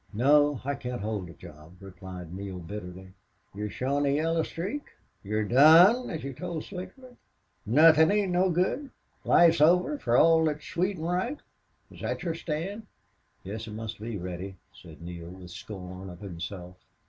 "No. 0.13 0.59
I 0.65 0.73
can't 0.73 1.01
hold 1.03 1.29
a 1.29 1.33
job," 1.35 1.75
replied 1.79 2.33
Neale, 2.33 2.57
bitterly. 2.57 3.13
"You're 3.53 3.69
showin' 3.69 4.07
a 4.07 4.09
yellow 4.15 4.41
streak? 4.41 4.81
You're 5.23 5.43
done, 5.45 6.09
as 6.09 6.23
you 6.23 6.33
told 6.33 6.63
Slingerland? 6.63 7.17
Nothin' 7.67 8.11
ain't 8.11 8.31
no 8.31 8.49
good?... 8.49 8.89
Life's 9.25 9.61
over, 9.61 9.99
fer 9.99 10.17
all 10.17 10.43
thet's 10.43 10.65
sweet 10.65 10.97
an' 10.97 11.03
right? 11.03 11.37
Is 11.91 12.01
thet 12.01 12.23
your 12.23 12.33
stand?" 12.33 12.87
"Yes, 13.43 13.67
it 13.67 13.73
must 13.73 13.99
be, 14.01 14.17
Reddy," 14.17 14.57
said 14.73 15.03
Neale, 15.03 15.29
with 15.29 15.51
scorn 15.51 16.09
of 16.09 16.21
himself. 16.21 16.77